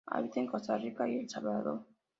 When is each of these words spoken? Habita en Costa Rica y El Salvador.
Habita 0.09 0.39
en 0.39 0.47
Costa 0.47 0.75
Rica 0.79 1.07
y 1.07 1.19
El 1.19 1.29
Salvador. 1.29 1.85